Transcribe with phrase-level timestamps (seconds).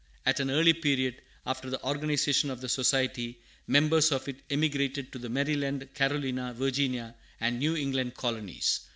[0.25, 5.19] At an early period after the organization of the Society, members of it emigrated to
[5.19, 8.79] the Maryland, Carolina, Virginia, and New England colonies.